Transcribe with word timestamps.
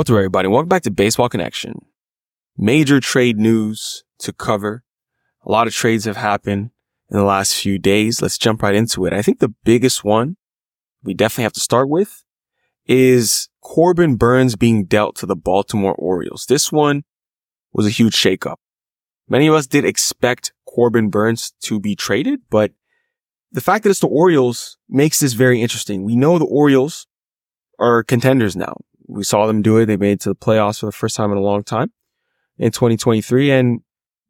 What's 0.00 0.08
up, 0.08 0.16
everybody? 0.16 0.48
Welcome 0.48 0.70
back 0.70 0.80
to 0.84 0.90
Baseball 0.90 1.28
Connection. 1.28 1.74
Major 2.56 3.00
trade 3.00 3.36
news 3.36 4.02
to 4.20 4.32
cover. 4.32 4.82
A 5.44 5.52
lot 5.52 5.66
of 5.66 5.74
trades 5.74 6.06
have 6.06 6.16
happened 6.16 6.70
in 7.10 7.18
the 7.18 7.22
last 7.22 7.54
few 7.54 7.78
days. 7.78 8.22
Let's 8.22 8.38
jump 8.38 8.62
right 8.62 8.74
into 8.74 9.04
it. 9.04 9.12
I 9.12 9.20
think 9.20 9.40
the 9.40 9.52
biggest 9.62 10.02
one 10.02 10.38
we 11.02 11.12
definitely 11.12 11.42
have 11.42 11.52
to 11.52 11.60
start 11.60 11.90
with 11.90 12.24
is 12.86 13.50
Corbin 13.60 14.16
Burnes 14.16 14.56
being 14.56 14.86
dealt 14.86 15.16
to 15.16 15.26
the 15.26 15.36
Baltimore 15.36 15.94
Orioles. 15.96 16.46
This 16.48 16.72
one 16.72 17.04
was 17.74 17.86
a 17.86 17.90
huge 17.90 18.14
shakeup. 18.14 18.56
Many 19.28 19.48
of 19.48 19.54
us 19.54 19.66
did 19.66 19.84
expect 19.84 20.54
Corbin 20.66 21.10
Burnes 21.10 21.52
to 21.64 21.78
be 21.78 21.94
traded, 21.94 22.40
but 22.48 22.72
the 23.52 23.60
fact 23.60 23.84
that 23.84 23.90
it's 23.90 24.00
the 24.00 24.06
Orioles 24.06 24.78
makes 24.88 25.20
this 25.20 25.34
very 25.34 25.60
interesting. 25.60 26.04
We 26.04 26.16
know 26.16 26.38
the 26.38 26.46
Orioles 26.46 27.06
are 27.78 28.02
contenders 28.02 28.56
now 28.56 28.78
we 29.10 29.24
saw 29.24 29.46
them 29.46 29.62
do 29.62 29.76
it. 29.78 29.86
They 29.86 29.96
made 29.96 30.12
it 30.12 30.20
to 30.20 30.30
the 30.30 30.36
playoffs 30.36 30.80
for 30.80 30.86
the 30.86 30.92
first 30.92 31.16
time 31.16 31.32
in 31.32 31.38
a 31.38 31.42
long 31.42 31.62
time 31.62 31.92
in 32.58 32.70
2023 32.70 33.50
and 33.50 33.80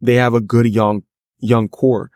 they 0.00 0.14
have 0.14 0.34
a 0.34 0.40
good 0.40 0.66
young, 0.66 1.02
young 1.38 1.68
core 1.68 2.10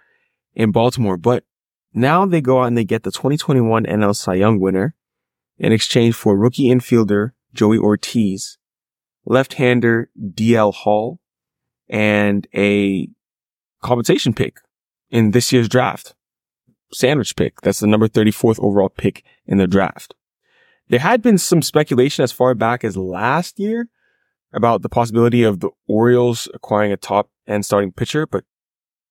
in 0.55 0.73
Baltimore. 0.73 1.17
But 1.17 1.45
now 1.93 2.25
they 2.27 2.41
go 2.41 2.61
out 2.61 2.67
and 2.67 2.79
they 2.79 2.85
get 2.85 3.03
the 3.03 3.11
2021 3.11 3.85
NL 3.85 4.17
Cy 4.17 4.35
Young 4.35 4.59
winner 4.59 4.95
in 5.59 5.73
exchange 5.73 6.15
for 6.15 6.37
rookie 6.37 6.69
infielder 6.69 7.31
Joey 7.53 7.79
Ortiz, 7.79 8.59
left-hander 9.25 10.11
DL 10.19 10.75
Hall, 10.75 11.21
and 11.89 12.47
a 12.55 13.09
compensation 13.83 14.35
pick 14.35 14.57
in 15.11 15.31
this 15.31 15.53
year's 15.53 15.69
draft. 15.69 16.15
Sandwich 16.93 17.37
pick. 17.37 17.61
That's 17.61 17.81
the 17.81 17.87
number 17.87 18.09
34th 18.09 18.59
overall 18.61 18.89
pick 18.89 19.25
in 19.47 19.59
the 19.59 19.67
draft. 19.67 20.15
There 20.89 21.01
had 21.01 21.23
been 21.23 21.39
some 21.39 21.63
speculation 21.63 22.23
as 22.23 22.33
far 22.33 22.55
back 22.55 22.85
as 22.85 22.97
last 22.97 23.59
year 23.59 23.89
about 24.53 24.83
the 24.83 24.89
possibility 24.89 25.43
of 25.43 25.61
the 25.61 25.71
Orioles 25.89 26.49
acquiring 26.55 26.93
a 26.93 26.97
top 26.97 27.31
end 27.47 27.65
starting 27.65 27.93
pitcher, 27.93 28.27
but 28.27 28.45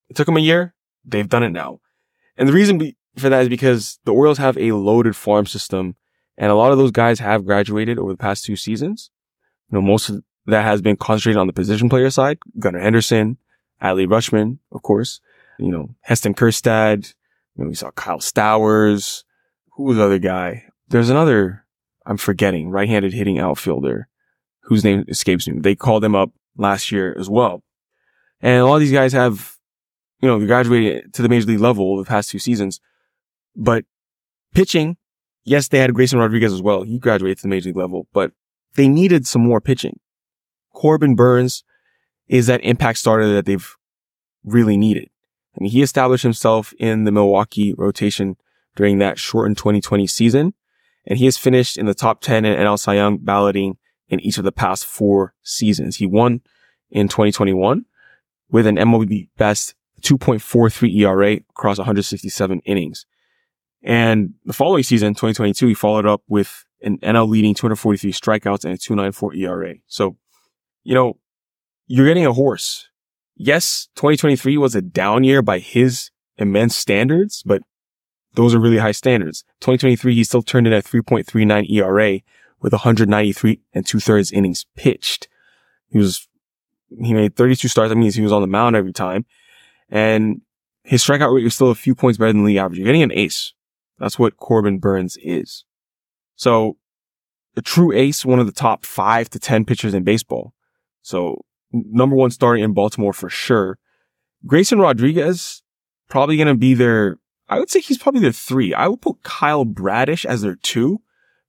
it 0.10 0.16
took 0.16 0.26
them 0.26 0.38
a 0.38 0.42
year. 0.42 0.74
They've 1.04 1.28
done 1.28 1.44
it 1.44 1.50
now. 1.50 1.80
And 2.38 2.48
the 2.48 2.54
reason 2.54 2.94
for 3.18 3.30
that 3.30 3.44
is 3.44 3.50
because 3.50 4.00
the 4.06 4.14
Orioles 4.14 4.38
have 4.38 4.58
a 4.58 4.72
loaded 4.72 5.16
farm 5.16 5.46
system 5.46 5.96
and 6.38 6.52
a 6.52 6.56
lot 6.56 6.72
of 6.72 6.78
those 6.78 6.92
guys 6.92 7.20
have 7.20 7.46
graduated 7.46 8.00
over 8.00 8.12
the 8.12 8.18
past 8.18 8.46
two 8.46 8.56
seasons. 8.56 9.12
You 9.70 9.78
know, 9.78 9.82
most 9.82 10.10
of 10.10 10.24
that 10.46 10.64
has 10.64 10.82
been 10.82 10.98
concentrated 10.98 11.40
on 11.40 11.48
the 11.48 11.54
position 11.54 11.90
player 11.90 12.10
side. 12.10 12.40
Gunnar 12.60 12.80
Henderson, 12.80 13.38
Adley 13.82 14.08
Rutschman, 14.08 14.60
of 14.72 14.82
course, 14.82 15.20
you 15.60 15.72
know, 15.72 15.96
Heston 16.02 16.34
Kjerstad, 16.34 17.14
you 17.56 17.64
know, 17.64 17.70
we 17.70 17.76
saw 17.76 17.92
Kyle 17.92 18.20
Stowers. 18.20 19.24
Who 19.74 19.84
was 19.84 19.98
the 19.98 20.06
other 20.06 20.20
guy? 20.20 20.66
There's 20.90 21.10
another 21.10 21.63
I'm 22.06 22.18
forgetting, 22.18 22.70
right-handed 22.70 23.14
hitting 23.14 23.40
outfielder 23.40 24.08
whose 24.64 24.84
name 24.84 25.04
escapes 25.08 25.48
me. 25.48 25.60
They 25.60 25.76
called 25.76 26.04
him 26.04 26.16
up 26.16 26.32
last 26.58 26.92
year 26.92 27.16
as 27.18 27.30
well. 27.30 27.64
And 28.42 28.62
a 28.62 28.66
lot 28.66 28.76
of 28.76 28.82
these 28.82 28.92
guys 28.92 29.14
have, 29.14 29.58
you 30.22 30.28
know, 30.28 30.46
graduated 30.46 31.14
to 31.14 31.22
the 31.22 31.30
major 31.30 31.48
league 31.48 31.60
level 31.60 31.98
the 31.98 32.06
past 32.06 32.30
two 32.30 32.40
seasons. 32.40 32.80
But 33.56 33.86
pitching, 34.54 34.98
yes, 35.44 35.68
they 35.68 35.80
had 35.80 35.94
Grayson 35.94 36.20
Rodriguez 36.20 36.54
as 36.54 36.62
well. 36.62 36.84
He 36.84 36.98
graduated 36.98 37.38
to 37.40 37.42
the 37.44 37.50
major 37.50 37.70
league 37.70 37.78
level, 37.78 38.08
but 38.14 38.32
they 38.76 38.88
needed 38.88 39.28
some 39.28 39.44
more 39.44 39.62
pitching. 39.62 40.00
Corbin 40.74 41.16
Burnes 41.16 41.64
is 42.28 42.48
that 42.48 42.64
impact 42.64 43.00
starter 43.00 43.34
that 43.34 43.46
they've 43.46 43.76
really 44.44 44.78
needed. 44.78 45.10
I 45.56 45.62
mean, 45.62 45.72
he 45.72 45.82
established 45.84 46.24
himself 46.24 46.74
in 46.80 47.04
the 47.04 47.12
Milwaukee 47.12 47.74
rotation 47.74 48.38
during 48.76 48.98
that 49.00 49.20
shortened 49.20 49.58
2020 49.58 50.08
season 50.08 50.54
and 51.06 51.20
he 51.20 51.26
has 51.26 51.38
finished 51.38 51.78
in 51.78 51.86
the 51.86 51.94
top 51.94 52.22
10 52.22 52.46
in 52.46 52.58
NL 52.58 52.80
Cy 52.80 52.96
Young 52.96 53.18
balloting 53.18 53.78
in 54.10 54.20
each 54.20 54.38
of 54.38 54.44
the 54.44 54.52
past 54.52 54.86
four 54.86 55.34
seasons. 55.44 55.98
He 55.98 56.06
won 56.06 56.42
in 56.92 57.08
2021 57.08 57.86
with 58.50 58.68
an 58.68 58.78
MLB 58.78 59.30
best 59.38 59.76
2.43 60.02 60.96
ERA 61.00 61.34
across 61.50 61.78
167 61.78 62.60
innings. 62.66 63.06
And 63.82 64.34
the 64.46 64.54
following 64.54 64.84
season, 64.84 65.14
2022, 65.14 65.68
he 65.68 65.74
followed 65.74 66.06
up 66.06 66.22
with 66.28 66.66
an 66.82 67.00
NL 67.00 67.28
leading 67.28 67.54
243 67.54 68.12
strikeouts 68.12 68.64
and 68.64 68.74
a 68.74 68.78
294 68.78 69.36
ERA. 69.36 69.76
So, 69.88 70.18
you 70.84 70.94
know, 70.94 71.18
you're 71.88 72.08
getting 72.08 72.26
a 72.26 72.34
horse. 72.34 72.90
Yes, 73.36 73.90
2023 73.96 74.58
was 74.58 74.76
a 74.76 74.82
down 74.82 75.24
year 75.24 75.42
by 75.42 75.60
his 75.60 76.12
immense 76.38 76.76
standards, 76.76 77.44
but 77.46 77.62
those 78.34 78.56
are 78.56 78.60
really 78.60 78.78
high 78.78 78.92
standards. 78.92 79.44
2023, 79.62 80.16
he 80.16 80.24
still 80.24 80.42
turned 80.42 80.68
in 80.68 80.74
a 80.74 80.82
3.39 80.82 81.70
ERA 81.70 82.20
with 82.62 82.74
193 82.74 83.60
and 83.74 83.86
two 83.86 84.00
thirds 84.00 84.32
innings 84.32 84.66
pitched. 84.76 85.28
He 85.90 85.98
was, 85.98 86.28
he 86.90 87.14
made 87.14 87.36
32 87.36 87.68
starts. 87.68 87.90
That 87.90 87.96
means 87.96 88.16
he 88.16 88.22
was 88.22 88.32
on 88.32 88.42
the 88.42 88.48
mound 88.48 88.76
every 88.76 88.94
time. 88.94 89.26
And 89.90 90.42
his 90.84 91.04
strikeout 91.04 91.34
rate 91.34 91.44
was 91.44 91.56
still 91.56 91.70
a 91.70 91.76
few 91.76 91.94
points 91.94 92.18
better 92.18 92.34
than 92.34 92.46
the 92.46 92.58
average. 92.58 92.80
You're 92.80 92.86
getting 92.86 93.04
an 93.04 93.12
ace. 93.12 93.54
That's 94.00 94.18
what 94.18 94.38
Corbin 94.38 94.80
Burnes 94.80 95.18
is. 95.22 95.66
So 96.36 96.78
a 97.56 97.62
true 97.62 97.92
ace, 97.94 98.26
one 98.26 98.40
of 98.40 98.48
the 98.48 98.52
top 98.52 98.86
five 98.86 99.30
to 99.30 99.40
10 99.40 99.66
pitchers 99.66 99.94
in 99.94 100.04
baseball. 100.04 100.54
So 101.02 101.44
number 101.72 102.16
one 102.16 102.32
starting 102.32 102.64
in 102.64 102.74
Baltimore 102.74 103.14
for 103.14 103.30
sure. 103.30 103.78
Grayson 104.46 104.80
Rodriguez, 104.80 105.62
probably 106.10 106.38
going 106.38 106.48
to 106.48 106.56
be 106.56 106.74
their 106.74 107.18
I 107.50 107.60
would 107.60 107.70
say 107.70 107.82
he's 107.82 107.98
probably 107.98 108.22
their 108.22 108.32
three. 108.32 108.74
I 108.74 108.88
would 108.88 109.02
put 109.02 109.24
Kyle 109.24 109.66
Bradish 109.66 110.26
as 110.26 110.42
their 110.42 110.56
two 110.56 111.02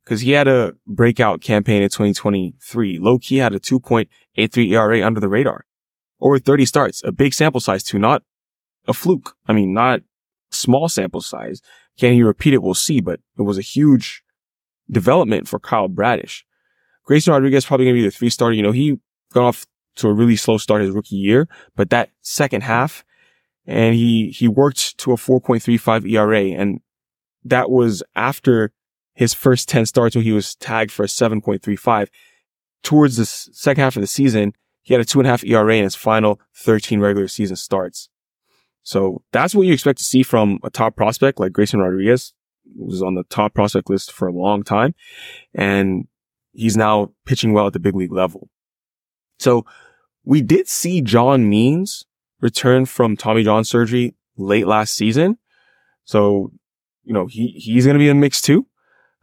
because 0.05 0.23
he 0.23 0.33
had 0.33 0.49
a 0.49 0.75
breakout 0.87 1.41
campaign 1.41 1.83
in 1.83 1.89
2023. 1.89 2.99
Low 2.99 3.19
key 3.19 3.37
had 3.37 3.55
a 3.55 3.61
2.83 3.61 4.73
ERA 4.73 5.07
under 5.07 5.21
the 5.21 5.29
radar 5.29 5.65
over 6.25 6.39
30 6.39 6.65
starts, 6.65 7.03
a 7.05 7.13
big 7.13 7.35
sample 7.35 7.61
size 7.61 7.85
too, 7.85 7.99
not 7.99 8.23
a 8.89 8.95
fluke. 8.95 9.37
I 9.47 9.53
mean, 9.53 9.73
not 9.73 10.01
small 10.51 10.89
sample 10.89 11.21
size. 11.21 11.61
Can 11.99 12.15
he 12.15 12.23
repeat 12.23 12.55
it? 12.55 12.63
We'll 12.63 12.75
see, 12.75 13.01
but 13.01 13.21
it 13.39 13.43
was 13.43 13.59
a 13.59 13.63
huge 13.63 14.23
development 14.91 15.47
for 15.47 15.61
Kyle 15.61 15.89
Bradish. 15.89 16.45
Grayson 17.05 17.33
Rodriguez 17.33 17.67
probably 17.67 17.87
going 17.87 17.97
to 17.97 18.03
be 18.03 18.07
the 18.09 18.11
three 18.11 18.31
starter. 18.31 18.55
You 18.55 18.63
know, 18.63 18.73
he 18.73 18.99
got 19.33 19.45
off 19.45 19.67
to 19.97 20.09
a 20.09 20.15
really 20.15 20.37
slow 20.37 20.57
start 20.57 20.83
his 20.83 20.91
rookie 20.91 21.17
year, 21.17 21.47
but 21.77 21.91
that 21.91 22.11
second 22.23 22.63
half, 22.63 23.05
and 23.67 23.95
he, 23.95 24.31
he 24.31 24.49
worked 24.49 24.99
to 24.99 25.13
a 25.13 25.17
4.35 25.17 26.11
ERA. 26.11 26.43
And 26.59 26.81
that 27.45 27.71
was 27.71 28.03
after 28.15 28.73
his 29.15 29.33
first 29.33 29.69
10 29.69 29.87
starts 29.87 30.15
where 30.15 30.23
he 30.23 30.33
was 30.33 30.55
tagged 30.57 30.91
for 30.91 31.05
a 31.05 31.09
7.35. 31.09 32.09
Towards 32.83 33.17
the 33.17 33.25
second 33.25 33.83
half 33.83 33.97
of 33.97 34.03
the 34.03 34.07
season, 34.07 34.53
he 34.83 34.93
had 34.93 35.01
a 35.01 35.05
two 35.05 35.19
and 35.19 35.27
a 35.27 35.31
half 35.31 35.45
ERA 35.45 35.77
in 35.77 35.85
his 35.85 35.95
final 35.95 36.39
13 36.57 37.01
regular 37.01 37.29
season 37.29 37.57
starts. 37.57 38.11
So 38.83 39.23
that's 39.33 39.55
what 39.55 39.67
you 39.67 39.73
expect 39.73 39.99
to 39.99 40.05
see 40.05 40.23
from 40.23 40.59
a 40.63 40.69
top 40.69 40.95
prospect 40.95 41.41
like 41.41 41.53
Grayson 41.53 41.81
Rodriguez, 41.81 42.35
was 42.77 43.03
on 43.03 43.15
the 43.15 43.25
top 43.25 43.55
prospect 43.55 43.89
list 43.89 44.13
for 44.13 44.29
a 44.29 44.33
long 44.33 44.63
time. 44.63 44.95
And 45.55 46.07
he's 46.53 46.77
now 46.77 47.13
pitching 47.25 47.55
well 47.55 47.67
at 47.67 47.73
the 47.73 47.81
big 47.81 47.95
league 47.95 48.13
level. 48.13 48.51
So 49.39 49.65
we 50.23 50.43
did 50.43 50.69
see 50.69 51.01
John 51.01 51.49
Means 51.49 52.05
returned 52.45 52.91
from 52.91 53.17
Tommy 53.17 53.43
John 53.43 53.65
surgery 53.65 54.15
late 54.37 54.67
last 54.67 54.95
season. 54.95 55.39
So, 56.05 56.53
you 57.03 57.15
know, 57.15 57.27
he, 57.27 57.49
he's 57.49 57.87
going 57.87 57.95
to 57.95 57.99
be 57.99 58.11
in 58.11 58.19
the 58.19 58.21
mix 58.21 58.43
too. 58.43 58.67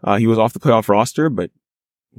Uh, 0.03 0.17
he 0.17 0.25
was 0.25 0.39
off 0.39 0.53
the 0.53 0.59
playoff 0.59 0.89
roster, 0.89 1.29
but 1.29 1.51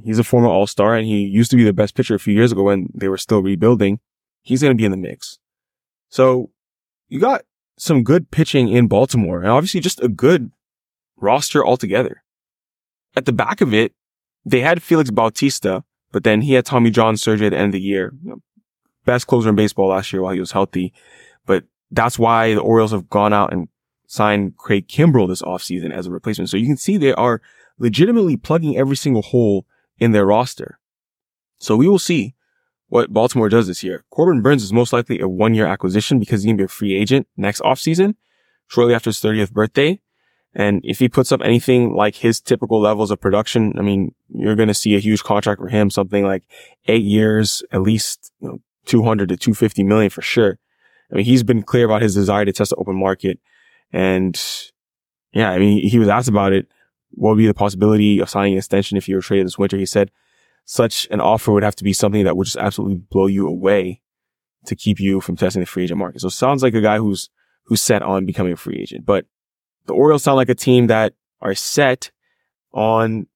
he's 0.01 0.17
a 0.17 0.23
former 0.23 0.47
all-star 0.47 0.95
and 0.95 1.05
he 1.05 1.19
used 1.19 1.51
to 1.51 1.57
be 1.57 1.65
the 1.65 1.73
best 1.73 1.93
pitcher 1.93 2.15
a 2.15 2.19
few 2.19 2.33
years 2.33 2.53
ago 2.53 2.63
when 2.63 2.87
they 2.95 3.09
were 3.09 3.17
still 3.17 3.43
rebuilding. 3.43 3.99
He's 4.43 4.61
going 4.61 4.71
to 4.71 4.77
be 4.77 4.85
in 4.85 4.91
the 4.91 4.97
mix. 4.97 5.39
So 6.07 6.51
you 7.09 7.19
got 7.19 7.41
some 7.77 8.03
good 8.03 8.31
pitching 8.31 8.69
in 8.69 8.87
Baltimore 8.87 9.41
and 9.41 9.51
obviously 9.51 9.81
just 9.81 10.01
a 10.01 10.07
good 10.07 10.51
roster 11.17 11.65
altogether. 11.65 12.23
At 13.17 13.25
the 13.25 13.33
back 13.33 13.59
of 13.59 13.73
it, 13.73 13.91
they 14.45 14.61
had 14.61 14.81
Felix 14.81 15.11
Bautista, 15.11 15.83
but 16.13 16.23
then 16.23 16.41
he 16.41 16.53
had 16.53 16.65
Tommy 16.65 16.91
John 16.91 17.17
surgery 17.17 17.47
at 17.47 17.49
the 17.49 17.57
end 17.57 17.67
of 17.67 17.73
the 17.73 17.81
year. 17.81 18.13
Best 19.05 19.27
closer 19.27 19.49
in 19.49 19.55
baseball 19.55 19.89
last 19.89 20.13
year 20.13 20.21
while 20.21 20.33
he 20.33 20.39
was 20.39 20.51
healthy. 20.51 20.93
But 21.45 21.65
that's 21.91 22.17
why 22.17 22.53
the 22.53 22.61
Orioles 22.61 22.91
have 22.91 23.09
gone 23.09 23.33
out 23.33 23.51
and 23.51 23.67
signed 24.07 24.57
Craig 24.57 24.87
Kimbrel 24.87 25.27
this 25.27 25.41
offseason 25.41 25.91
as 25.91 26.07
a 26.07 26.11
replacement. 26.11 26.49
So 26.49 26.57
you 26.57 26.67
can 26.67 26.77
see 26.77 26.97
they 26.97 27.13
are 27.13 27.41
legitimately 27.79 28.37
plugging 28.37 28.77
every 28.77 28.95
single 28.95 29.21
hole 29.21 29.65
in 29.97 30.11
their 30.11 30.25
roster. 30.25 30.79
So 31.57 31.75
we 31.75 31.87
will 31.87 31.99
see 31.99 32.35
what 32.87 33.11
Baltimore 33.11 33.49
does 33.49 33.67
this 33.67 33.83
year. 33.83 34.05
Corbin 34.11 34.41
Burnes 34.41 34.63
is 34.63 34.71
most 34.71 34.93
likely 34.93 35.19
a 35.19 35.27
one 35.27 35.53
year 35.53 35.65
acquisition 35.65 36.19
because 36.19 36.43
he's 36.43 36.49
going 36.49 36.57
to 36.57 36.61
be 36.61 36.65
a 36.65 36.67
free 36.67 36.95
agent 36.95 37.27
next 37.35 37.61
offseason, 37.61 38.15
shortly 38.67 38.93
after 38.93 39.09
his 39.09 39.19
30th 39.19 39.51
birthday. 39.51 39.99
And 40.53 40.81
if 40.83 40.99
he 40.99 41.09
puts 41.09 41.31
up 41.31 41.41
anything 41.43 41.95
like 41.95 42.17
his 42.17 42.39
typical 42.39 42.79
levels 42.79 43.09
of 43.09 43.19
production, 43.19 43.73
I 43.79 43.81
mean, 43.81 44.13
you're 44.29 44.55
going 44.55 44.67
to 44.67 44.75
see 44.75 44.95
a 44.95 44.99
huge 44.99 45.23
contract 45.23 45.59
for 45.59 45.69
him, 45.69 45.89
something 45.89 46.23
like 46.23 46.43
eight 46.87 47.01
years, 47.01 47.63
at 47.71 47.81
least 47.81 48.31
you 48.39 48.49
know, 48.49 48.59
200 48.85 49.29
to 49.29 49.37
250 49.37 49.83
million 49.83 50.09
for 50.09 50.21
sure. 50.21 50.59
I 51.11 51.15
mean, 51.15 51.25
he's 51.25 51.43
been 51.43 51.63
clear 51.63 51.85
about 51.85 52.01
his 52.01 52.15
desire 52.15 52.45
to 52.45 52.51
test 52.51 52.71
the 52.71 52.75
open 52.77 52.99
market. 52.99 53.39
And 53.91 54.39
yeah, 55.31 55.51
I 55.51 55.59
mean, 55.59 55.87
he 55.87 55.99
was 55.99 56.09
asked 56.09 56.29
about 56.29 56.53
it. 56.53 56.67
What 57.11 57.31
would 57.31 57.37
be 57.37 57.47
the 57.47 57.53
possibility 57.53 58.19
of 58.19 58.29
signing 58.29 58.53
an 58.53 58.57
extension 58.57 58.97
if 58.97 59.07
you 59.07 59.15
were 59.15 59.21
traded 59.21 59.45
this 59.45 59.57
winter? 59.57 59.77
He 59.77 59.85
said, 59.85 60.11
such 60.65 61.07
an 61.11 61.19
offer 61.19 61.51
would 61.51 61.63
have 61.63 61.75
to 61.75 61.83
be 61.83 61.93
something 61.93 62.23
that 62.23 62.35
would 62.35 62.45
just 62.45 62.57
absolutely 62.57 62.95
blow 62.95 63.27
you 63.27 63.47
away 63.47 64.01
to 64.65 64.75
keep 64.75 64.99
you 64.99 65.21
from 65.21 65.35
testing 65.35 65.59
the 65.59 65.65
free 65.65 65.83
agent 65.83 65.99
market. 65.99 66.21
So 66.21 66.29
sounds 66.29 66.63
like 66.63 66.73
a 66.73 66.81
guy 66.81 66.97
who's, 66.97 67.29
who's 67.65 67.81
set 67.81 68.01
on 68.01 68.25
becoming 68.25 68.53
a 68.53 68.57
free 68.57 68.79
agent, 68.79 69.05
but 69.05 69.25
the 69.85 69.93
Orioles 69.93 70.23
sound 70.23 70.37
like 70.37 70.49
a 70.49 70.55
team 70.55 70.87
that 70.87 71.13
are 71.41 71.53
set 71.53 72.11
on 72.71 73.27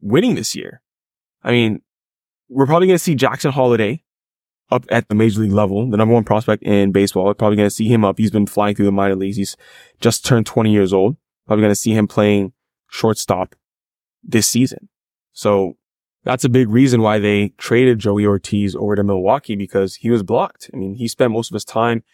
winning 0.00 0.36
this 0.36 0.54
year. 0.54 0.80
I 1.42 1.50
mean, 1.50 1.82
we're 2.48 2.66
probably 2.66 2.86
going 2.86 2.98
to 2.98 3.02
see 3.02 3.14
Jackson 3.14 3.50
Holliday 3.50 4.04
up 4.72 4.84
at 4.90 5.08
the 5.08 5.14
major 5.14 5.40
league 5.40 5.52
level, 5.52 5.88
the 5.88 5.96
number 5.96 6.14
one 6.14 6.24
prospect 6.24 6.62
in 6.62 6.92
baseball. 6.92 7.24
We're 7.24 7.34
probably 7.34 7.56
going 7.56 7.66
to 7.66 7.74
see 7.74 7.88
him 7.88 8.04
up. 8.04 8.18
He's 8.18 8.30
been 8.30 8.46
flying 8.46 8.74
through 8.74 8.86
the 8.86 8.92
minor 8.92 9.16
leagues. 9.16 9.36
He's 9.36 9.56
just 10.00 10.24
turned 10.24 10.46
20 10.46 10.72
years 10.72 10.92
old. 10.92 11.16
Probably 11.46 11.62
going 11.62 11.72
to 11.72 11.76
see 11.76 11.92
him 11.92 12.08
playing 12.08 12.52
shortstop 12.88 13.54
this 14.22 14.46
season. 14.46 14.88
So 15.32 15.76
that's 16.24 16.44
a 16.44 16.48
big 16.48 16.68
reason 16.68 17.02
why 17.02 17.18
they 17.18 17.48
traded 17.58 17.98
Joey 17.98 18.26
Ortiz 18.26 18.76
over 18.76 18.94
to 18.94 19.02
Milwaukee 19.02 19.56
because 19.56 19.96
he 19.96 20.10
was 20.10 20.22
blocked. 20.22 20.70
I 20.72 20.76
mean, 20.76 20.94
he 20.94 21.08
spent 21.08 21.32
most 21.32 21.50
of 21.50 21.54
his 21.54 21.64
time 21.64 22.04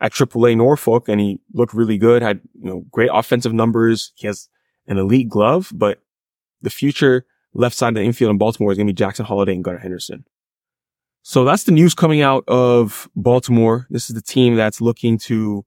at 0.00 0.12
AAA 0.12 0.56
Norfolk 0.56 1.08
and 1.08 1.20
he 1.20 1.40
looked 1.54 1.72
really 1.72 1.96
good, 1.96 2.22
had, 2.22 2.40
you 2.54 2.68
know, 2.68 2.84
great 2.90 3.10
offensive 3.12 3.54
numbers. 3.54 4.12
He 4.14 4.26
has 4.26 4.48
an 4.86 4.98
elite 4.98 5.28
glove, 5.28 5.72
but 5.74 6.00
the 6.60 6.70
future 6.70 7.24
left 7.54 7.76
side 7.76 7.88
of 7.88 7.94
the 7.94 8.02
infield 8.02 8.30
in 8.30 8.38
Baltimore 8.38 8.72
is 8.72 8.78
going 8.78 8.86
to 8.86 8.92
be 8.92 8.96
Jackson 8.96 9.24
Holliday 9.24 9.54
and 9.54 9.64
Gunnar 9.64 9.78
Henderson. 9.78 10.24
So 11.28 11.44
that's 11.44 11.64
the 11.64 11.72
news 11.72 11.92
coming 11.92 12.20
out 12.20 12.44
of 12.46 13.10
Baltimore. 13.16 13.88
This 13.90 14.08
is 14.08 14.14
the 14.14 14.22
team 14.22 14.54
that's 14.54 14.80
looking 14.80 15.18
to, 15.18 15.64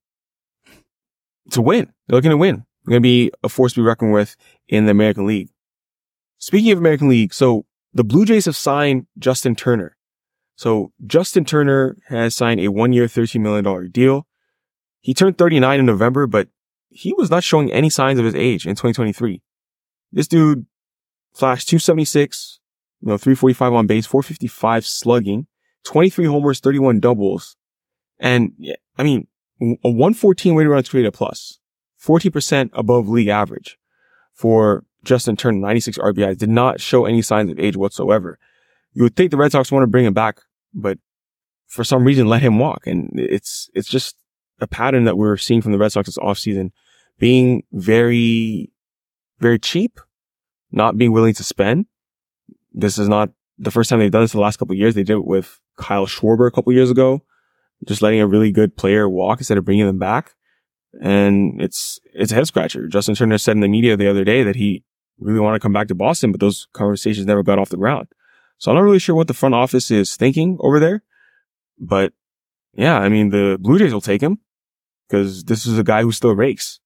to 1.51 1.61
win. 1.61 1.91
They're 2.07 2.15
looking 2.15 2.31
to 2.31 2.37
win. 2.37 2.63
They're 2.85 2.93
going 2.93 3.01
to 3.01 3.05
be 3.05 3.29
a 3.43 3.49
force 3.49 3.73
to 3.73 3.81
be 3.81 3.85
reckoned 3.85 4.13
with 4.13 4.37
in 4.69 4.85
the 4.85 4.91
American 4.91 5.27
League. 5.27 5.49
Speaking 6.37 6.71
of 6.71 6.77
American 6.77 7.09
League, 7.09 7.33
so 7.33 7.65
the 7.93 8.05
Blue 8.05 8.23
Jays 8.23 8.45
have 8.45 8.55
signed 8.55 9.07
Justin 9.17 9.53
Turner. 9.53 9.97
So 10.55 10.93
Justin 11.05 11.43
Turner 11.43 11.97
has 12.07 12.37
signed 12.37 12.61
a 12.61 12.69
one 12.69 12.93
year, 12.93 13.07
$13 13.07 13.41
million 13.41 13.91
deal. 13.91 14.27
He 15.01 15.13
turned 15.13 15.37
39 15.37 15.77
in 15.77 15.85
November, 15.85 16.25
but 16.25 16.47
he 16.87 17.13
was 17.17 17.29
not 17.29 17.43
showing 17.43 17.69
any 17.69 17.89
signs 17.89 18.17
of 18.17 18.23
his 18.23 18.33
age 18.33 18.65
in 18.65 18.75
2023. 18.75 19.41
This 20.13 20.29
dude 20.29 20.67
flashed 21.33 21.67
276, 21.67 22.61
you 23.01 23.09
know, 23.09 23.17
345 23.17 23.73
on 23.73 23.87
base, 23.87 24.05
455 24.05 24.85
slugging, 24.85 25.47
23 25.85 26.25
homers, 26.25 26.59
31 26.59 26.99
doubles. 26.99 27.55
And 28.19 28.53
I 28.97 29.03
mean, 29.03 29.27
a 29.61 29.89
114 29.89 30.55
weighted 30.55 30.71
runs 30.71 30.89
created 30.89 31.13
plus, 31.13 31.59
40% 32.01 32.69
above 32.73 33.07
league 33.07 33.27
average 33.27 33.77
for 34.33 34.85
Justin 35.03 35.35
Turner, 35.35 35.59
96 35.59 35.97
RBIs, 35.97 36.37
did 36.37 36.49
not 36.49 36.81
show 36.81 37.05
any 37.05 37.21
signs 37.21 37.51
of 37.51 37.59
age 37.59 37.77
whatsoever. 37.77 38.37
You 38.93 39.03
would 39.03 39.15
think 39.15 39.31
the 39.31 39.37
Red 39.37 39.51
Sox 39.51 39.71
want 39.71 39.83
to 39.83 39.87
bring 39.87 40.05
him 40.05 40.13
back, 40.13 40.41
but 40.73 40.97
for 41.67 41.83
some 41.83 42.03
reason 42.03 42.27
let 42.27 42.41
him 42.41 42.59
walk. 42.59 42.85
And 42.85 43.11
it's, 43.13 43.69
it's 43.73 43.87
just 43.87 44.15
a 44.59 44.67
pattern 44.67 45.05
that 45.05 45.17
we're 45.17 45.37
seeing 45.37 45.61
from 45.61 45.71
the 45.71 45.77
Red 45.77 45.91
Sox 45.91 46.07
this 46.07 46.17
offseason 46.17 46.71
being 47.17 47.63
very, 47.71 48.71
very 49.39 49.59
cheap, 49.59 49.99
not 50.71 50.97
being 50.97 51.11
willing 51.11 51.33
to 51.35 51.43
spend. 51.43 51.85
This 52.71 52.97
is 52.97 53.07
not 53.07 53.31
the 53.57 53.71
first 53.71 53.89
time 53.89 53.99
they've 53.99 54.11
done 54.11 54.21
this 54.21 54.31
the 54.31 54.39
last 54.39 54.57
couple 54.57 54.75
years. 54.75 54.95
They 54.95 55.03
did 55.03 55.17
it 55.17 55.25
with 55.25 55.59
Kyle 55.77 56.05
Schwarber 56.05 56.47
a 56.47 56.51
couple 56.51 56.73
years 56.73 56.91
ago, 56.91 57.23
just 57.87 58.01
letting 58.01 58.21
a 58.21 58.27
really 58.27 58.51
good 58.51 58.77
player 58.77 59.09
walk 59.09 59.39
instead 59.39 59.57
of 59.57 59.65
bringing 59.65 59.85
them 59.85 59.99
back. 59.99 60.33
And 61.01 61.61
it's, 61.61 61.99
it's 62.13 62.31
a 62.31 62.35
head 62.35 62.47
scratcher. 62.47 62.87
Justin 62.87 63.15
Turner 63.15 63.37
said 63.37 63.55
in 63.55 63.61
the 63.61 63.67
media 63.67 63.95
the 63.95 64.09
other 64.09 64.23
day 64.23 64.43
that 64.43 64.55
he 64.55 64.83
really 65.19 65.39
wanted 65.39 65.57
to 65.57 65.61
come 65.61 65.73
back 65.73 65.87
to 65.89 65.95
Boston, 65.95 66.31
but 66.31 66.39
those 66.39 66.67
conversations 66.73 67.27
never 67.27 67.43
got 67.43 67.59
off 67.59 67.69
the 67.69 67.77
ground. 67.77 68.07
So 68.57 68.71
I'm 68.71 68.75
not 68.75 68.83
really 68.83 68.99
sure 68.99 69.15
what 69.15 69.27
the 69.27 69.33
front 69.33 69.55
office 69.55 69.91
is 69.91 70.15
thinking 70.15 70.57
over 70.61 70.79
there, 70.79 71.03
but 71.77 72.13
yeah, 72.73 72.97
I 72.97 73.09
mean, 73.09 73.29
the 73.29 73.57
Blue 73.59 73.79
Jays 73.79 73.93
will 73.93 74.01
take 74.01 74.21
him 74.21 74.39
because 75.07 75.43
this 75.45 75.65
is 75.65 75.77
a 75.77 75.83
guy 75.83 76.01
who 76.01 76.11
still 76.11 76.35
rakes. 76.35 76.79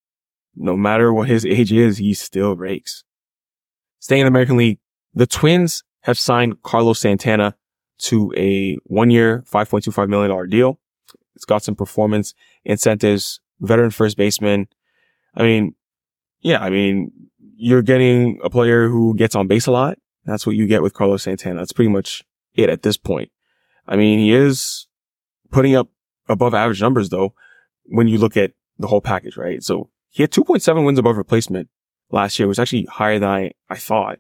No 0.56 0.78
matter 0.78 1.14
what 1.14 1.30
his 1.30 1.46
age 1.46 1.72
is, 1.72 1.98
he 1.98 2.14
still 2.14 2.56
rakes. 2.56 3.04
Staying 4.00 4.22
in 4.22 4.26
the 4.26 4.30
American 4.30 4.58
League, 4.58 4.80
the 5.14 5.28
Twins 5.28 5.84
have 6.02 6.20
signed 6.20 6.62
Carlos 6.64 7.00
Santana 7.00 7.56
to 8.00 8.34
a 8.36 8.78
one 8.86 9.10
year, 9.10 9.44
$5.25 9.52 10.10
million 10.10 10.50
deal. 10.50 10.80
It's 11.36 11.46
got 11.46 11.64
some 11.64 11.76
performance 11.76 12.34
incentives, 12.66 13.40
veteran 13.60 13.92
first 13.92 14.18
baseman. 14.18 14.68
I 15.36 15.44
mean, 15.44 15.76
yeah, 16.42 16.60
I 16.62 16.70
mean, 16.70 17.12
you're 17.56 17.82
getting 17.82 18.40
a 18.44 18.50
player 18.50 18.90
who 18.90 19.16
gets 19.16 19.36
on 19.36 19.48
base 19.48 19.68
a 19.68 19.72
lot. 19.72 19.98
That's 20.26 20.46
what 20.46 20.56
you 20.56 20.68
get 20.68 20.82
with 20.82 20.94
Carlos 20.94 21.24
Santana. 21.24 21.60
That's 21.60 21.72
pretty 21.72 21.90
much 21.90 22.24
it 22.54 22.70
at 22.70 22.82
this 22.82 22.98
point. 22.98 23.32
I 23.88 23.96
mean, 23.96 24.20
he 24.20 24.34
is 24.34 24.88
putting 25.52 25.76
up 25.76 25.90
above 26.28 26.54
average 26.54 26.82
numbers 26.82 27.10
though, 27.10 27.34
when 27.86 28.08
you 28.08 28.18
look 28.18 28.38
at 28.38 28.52
the 28.78 28.88
whole 28.88 29.02
package, 29.02 29.38
right? 29.38 29.62
So 29.64 29.90
he 30.10 30.24
had 30.24 30.32
2.7 30.32 30.86
wins 30.86 31.00
above 31.00 31.18
replacement 31.18 31.70
last 32.12 32.38
year, 32.38 32.48
which 32.48 32.58
was 32.58 32.60
actually 32.60 32.86
higher 32.86 33.20
than 33.20 33.30
I, 33.30 33.52
I 33.70 33.78
thought. 33.78 34.20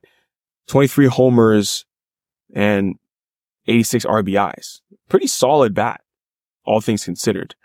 23 0.67 1.07
homers 1.07 1.85
and 2.53 2.95
86 3.67 4.05
RBIs. 4.05 4.81
Pretty 5.09 5.27
solid 5.27 5.73
bat, 5.73 6.01
all 6.65 6.81
things 6.81 7.05
considered. 7.05 7.55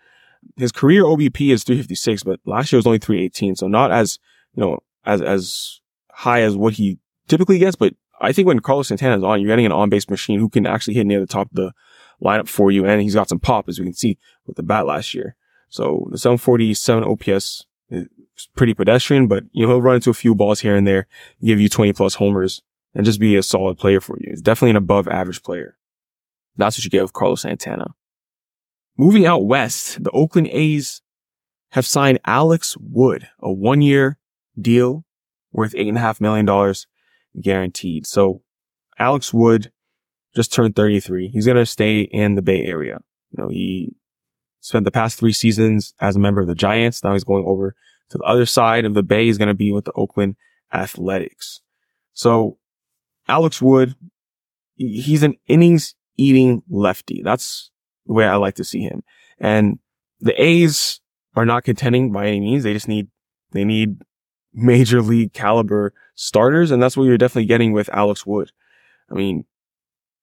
His 0.56 0.72
career 0.72 1.04
OBP 1.04 1.52
is 1.52 1.64
356, 1.64 2.22
but 2.22 2.40
last 2.44 2.72
year 2.72 2.78
was 2.78 2.86
only 2.86 2.98
318. 2.98 3.56
So 3.56 3.68
not 3.68 3.90
as, 3.90 4.18
you 4.54 4.62
know, 4.62 4.78
as, 5.04 5.20
as 5.22 5.80
high 6.10 6.42
as 6.42 6.56
what 6.56 6.74
he 6.74 6.98
typically 7.26 7.58
gets. 7.58 7.76
But 7.76 7.94
I 8.20 8.32
think 8.32 8.46
when 8.46 8.60
Carlos 8.60 8.88
Santana 8.88 9.16
is 9.16 9.24
on, 9.24 9.40
you're 9.40 9.48
getting 9.48 9.66
an 9.66 9.72
on-base 9.72 10.08
machine 10.08 10.38
who 10.38 10.48
can 10.48 10.66
actually 10.66 10.94
hit 10.94 11.06
near 11.06 11.20
the 11.20 11.26
top 11.26 11.50
of 11.50 11.56
the 11.56 11.72
lineup 12.22 12.48
for 12.48 12.70
you. 12.70 12.84
And 12.84 13.02
he's 13.02 13.14
got 13.14 13.28
some 13.28 13.40
pop, 13.40 13.68
as 13.68 13.78
we 13.78 13.86
can 13.86 13.94
see 13.94 14.18
with 14.46 14.56
the 14.56 14.62
bat 14.62 14.86
last 14.86 15.14
year. 15.14 15.36
So 15.68 16.08
the 16.10 16.18
747 16.18 17.04
OPS 17.04 17.66
is 17.90 18.08
pretty 18.54 18.74
pedestrian, 18.74 19.26
but 19.26 19.44
you 19.52 19.66
know, 19.66 19.72
he'll 19.72 19.82
run 19.82 19.96
into 19.96 20.10
a 20.10 20.14
few 20.14 20.34
balls 20.34 20.60
here 20.60 20.76
and 20.76 20.86
there, 20.86 21.06
give 21.42 21.60
you 21.60 21.68
20 21.68 21.92
plus 21.92 22.14
homers 22.14 22.62
and 22.94 23.05
just 23.05 23.20
be 23.20 23.37
a 23.37 23.43
solid 23.43 23.79
player 23.79 24.00
for 24.00 24.19
you. 24.20 24.31
He's 24.31 24.43
definitely 24.43 24.70
an 24.70 24.76
above 24.76 25.08
average 25.08 25.43
player. 25.43 25.76
That's 26.56 26.76
what 26.76 26.85
you 26.85 26.90
get 26.90 27.02
with 27.02 27.12
Carlos 27.12 27.43
Santana. 27.43 27.94
Moving 28.96 29.26
out 29.26 29.47
west, 29.47 30.02
the 30.02 30.11
Oakland 30.11 30.49
A's 30.49 31.02
have 31.71 31.87
signed 31.87 32.18
Alex 32.25 32.76
Wood, 32.80 33.28
a 33.40 33.52
one 33.52 33.80
year 33.83 34.18
deal 34.61 35.04
worth 35.52 35.75
eight 35.76 35.88
and 35.88 35.97
a 35.97 36.00
half 36.00 36.21
million 36.21 36.45
dollars 36.45 36.87
guaranteed. 37.40 38.07
So 38.07 38.42
Alex 38.99 39.33
Wood 39.33 39.71
just 40.35 40.52
turned 40.52 40.75
33. 40.76 41.28
He's 41.28 41.47
going 41.47 41.57
to 41.57 41.66
stay 41.66 42.00
in 42.00 42.35
the 42.35 42.42
Bay 42.42 42.64
Area. 42.64 43.00
You 43.30 43.42
know, 43.42 43.49
he 43.49 43.95
spent 44.61 44.85
the 44.85 44.90
past 44.90 45.18
three 45.18 45.33
seasons 45.33 45.95
as 46.00 46.16
a 46.16 46.21
member 46.21 46.40
of 46.40 46.47
the 46.47 46.54
Giants. 46.54 47.04
Now 47.04 47.12
he's 47.12 47.25
going 47.25 47.45
over 47.47 47.75
to 48.11 48.18
the 48.18 48.25
other 48.25 48.47
side 48.47 48.85
of 48.85 48.95
the 48.95 49.02
Bay. 49.02 49.26
He's 49.26 49.38
going 49.38 49.49
to 49.49 49.54
be 49.54 49.73
with 49.73 49.85
the 49.85 49.92
Oakland 49.92 50.37
Athletics. 50.73 51.61
So 52.12 52.59
Alex 53.28 53.61
Wood, 53.61 53.94
he's 54.76 55.23
an 55.23 55.37
innings 55.47 55.94
eating 56.16 56.62
lefty. 56.68 57.23
That's 57.23 57.70
the 58.06 58.12
way 58.14 58.26
I 58.26 58.37
like 58.37 58.54
to 58.56 58.64
see 58.64 58.80
him. 58.80 59.02
And 59.38 59.78
the 60.20 60.40
A's 60.42 61.00
are 61.37 61.47
not 61.47 61.64
contending 61.64 62.12
by 62.12 62.26
any 62.26 62.40
means. 62.40 62.64
They 62.64 62.73
just 62.73 62.88
need, 62.88 63.08
they 63.52 63.64
need 63.64 64.02
major 64.52 65.02
league 65.02 65.32
caliber 65.32 65.92
starters. 66.14 66.70
And 66.70 66.82
that's 66.82 66.97
what 66.97 67.04
you're 67.04 67.18
definitely 67.18 67.47
getting 67.47 67.73
with 67.73 67.88
Alex 67.90 68.26
Wood. 68.26 68.50
I 69.11 69.14
mean, 69.14 69.44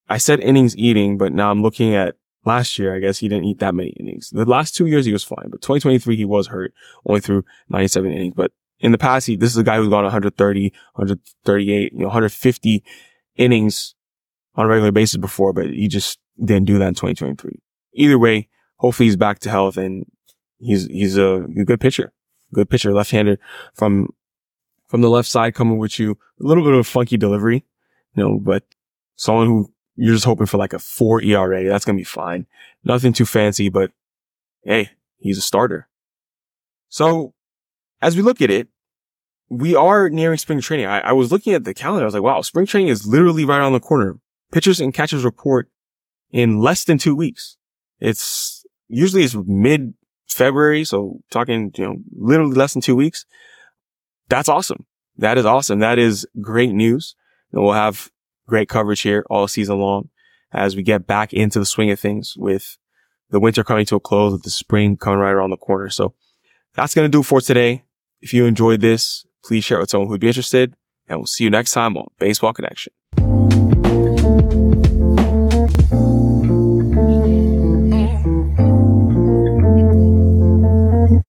I 0.09 0.17
said 0.17 0.39
innings 0.39 0.77
eating, 0.77 1.17
but 1.17 1.33
now 1.33 1.51
I'm 1.51 1.61
looking 1.61 1.95
at 1.95 2.15
last 2.45 2.77
year. 2.77 2.95
I 2.95 2.99
guess 2.99 3.19
he 3.19 3.27
didn't 3.27 3.45
eat 3.45 3.59
that 3.59 3.75
many 3.75 3.89
innings. 3.99 4.29
The 4.29 4.45
last 4.45 4.75
two 4.75 4.85
years 4.85 5.05
he 5.05 5.13
was 5.13 5.23
fine, 5.23 5.49
but 5.49 5.61
2023 5.61 6.15
he 6.15 6.25
was 6.25 6.47
hurt 6.47 6.73
only 7.05 7.21
through 7.21 7.43
97 7.69 8.11
innings. 8.11 8.33
But 8.35 8.51
in 8.79 8.91
the 8.91 8.97
past, 8.97 9.27
he, 9.27 9.35
this 9.35 9.51
is 9.51 9.57
a 9.57 9.63
guy 9.63 9.77
who's 9.77 9.89
gone 9.89 10.03
130, 10.03 10.73
138, 10.93 11.93
you 11.93 11.99
know, 11.99 12.05
150 12.05 12.83
innings 13.35 13.95
on 14.55 14.65
a 14.65 14.67
regular 14.67 14.91
basis 14.91 15.17
before, 15.17 15.53
but 15.53 15.67
he 15.67 15.87
just 15.87 16.19
didn't 16.43 16.65
do 16.65 16.77
that 16.79 16.89
in 16.89 16.93
2023. 16.93 17.59
Either 17.93 18.19
way, 18.19 18.47
hopefully 18.77 19.07
he's 19.07 19.15
back 19.15 19.39
to 19.39 19.49
health 19.49 19.77
and 19.77 20.05
he's, 20.57 20.85
he's 20.87 21.17
a, 21.17 21.43
a 21.43 21.63
good 21.63 21.79
pitcher, 21.79 22.13
good 22.53 22.69
pitcher, 22.69 22.93
left-handed 22.93 23.39
from, 23.73 24.13
from 24.87 25.01
the 25.01 25.09
left 25.09 25.27
side 25.27 25.55
coming 25.55 25.77
with 25.77 25.99
you. 25.99 26.11
A 26.11 26.45
little 26.45 26.63
bit 26.63 26.73
of 26.73 26.79
a 26.79 26.83
funky 26.83 27.17
delivery, 27.17 27.65
you 28.15 28.23
know, 28.23 28.39
but 28.39 28.63
someone 29.15 29.47
who 29.47 29.71
you're 29.95 30.13
just 30.13 30.25
hoping 30.25 30.45
for 30.45 30.57
like 30.57 30.73
a 30.73 30.79
four 30.79 31.21
ERA. 31.21 31.63
That's 31.63 31.85
going 31.85 31.97
to 31.97 32.01
be 32.01 32.05
fine. 32.05 32.47
Nothing 32.83 33.13
too 33.13 33.25
fancy, 33.25 33.69
but 33.69 33.91
hey, 34.63 34.91
he's 35.17 35.37
a 35.37 35.41
starter. 35.41 35.87
So 36.89 37.33
as 38.01 38.15
we 38.15 38.21
look 38.21 38.41
at 38.41 38.49
it, 38.49 38.67
we 39.49 39.75
are 39.75 40.09
nearing 40.09 40.37
spring 40.37 40.61
training. 40.61 40.87
I, 40.87 40.99
I, 40.99 41.11
was 41.11 41.31
looking 41.31 41.53
at 41.53 41.63
the 41.63 41.73
calendar. 41.73 42.03
I 42.03 42.05
was 42.05 42.13
like, 42.13 42.23
wow, 42.23 42.41
spring 42.41 42.65
training 42.65 42.89
is 42.89 43.05
literally 43.05 43.45
right 43.45 43.59
around 43.59 43.73
the 43.73 43.79
corner. 43.79 44.19
Pitchers 44.51 44.79
and 44.79 44.93
catchers 44.93 45.23
report 45.23 45.69
in 46.31 46.59
less 46.59 46.83
than 46.83 46.97
two 46.97 47.15
weeks. 47.15 47.57
It's 47.99 48.65
usually 48.87 49.23
it's 49.23 49.35
mid 49.35 49.93
February. 50.27 50.83
So 50.83 51.19
talking, 51.29 51.71
you 51.75 51.85
know, 51.85 51.97
literally 52.15 52.55
less 52.55 52.73
than 52.73 52.81
two 52.81 52.95
weeks. 52.95 53.25
That's 54.29 54.49
awesome. 54.49 54.85
That 55.17 55.37
is 55.37 55.45
awesome. 55.45 55.79
That 55.79 55.99
is 55.99 56.27
great 56.41 56.73
news. 56.73 57.15
And 57.51 57.63
we'll 57.63 57.73
have 57.73 58.09
great 58.47 58.67
coverage 58.67 59.01
here 59.01 59.25
all 59.29 59.47
season 59.47 59.79
long 59.79 60.09
as 60.51 60.75
we 60.75 60.83
get 60.83 61.07
back 61.07 61.33
into 61.33 61.59
the 61.59 61.65
swing 61.65 61.91
of 61.91 61.99
things 61.99 62.35
with 62.37 62.77
the 63.29 63.39
winter 63.39 63.63
coming 63.63 63.85
to 63.85 63.95
a 63.95 63.99
close 63.99 64.33
with 64.33 64.43
the 64.43 64.49
spring 64.49 64.97
coming 64.97 65.19
right 65.19 65.31
around 65.31 65.51
the 65.51 65.57
corner. 65.57 65.89
So 65.89 66.13
that's 66.73 66.93
going 66.93 67.09
to 67.09 67.17
do 67.17 67.23
for 67.23 67.41
today. 67.41 67.84
If 68.25 68.33
you 68.33 68.47
enjoyed 68.47 68.81
this, 68.81 69.23
please 69.43 69.63
share 69.63 69.77
it 69.77 69.81
with 69.81 69.91
someone 69.91 70.09
who'd 70.09 70.19
be 70.19 70.25
interested 70.25 70.73
and 71.07 71.19
we'll 71.19 71.27
see 71.27 71.43
you 71.43 71.51
next 71.51 71.73
time 71.73 71.95
on 71.95 72.07
Baseball 72.17 72.53
Connection. 72.53 72.91